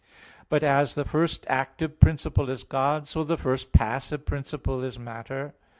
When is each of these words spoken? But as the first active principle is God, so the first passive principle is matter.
But 0.49 0.63
as 0.63 0.95
the 0.95 1.05
first 1.05 1.45
active 1.47 1.99
principle 1.99 2.49
is 2.49 2.63
God, 2.63 3.05
so 3.07 3.23
the 3.23 3.37
first 3.37 3.71
passive 3.71 4.25
principle 4.25 4.83
is 4.83 4.97
matter. 4.97 5.53